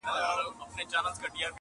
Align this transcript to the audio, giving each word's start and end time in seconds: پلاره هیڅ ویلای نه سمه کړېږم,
پلاره 0.07 0.43
هیڅ 0.77 0.91
ویلای 0.93 1.01
نه 1.05 1.11
سمه 1.15 1.29
کړېږم, 1.31 1.49